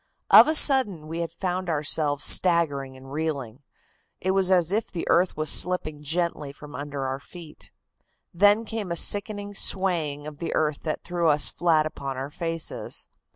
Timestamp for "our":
7.05-7.19, 12.17-12.31